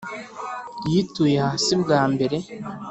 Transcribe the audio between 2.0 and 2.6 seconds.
mbere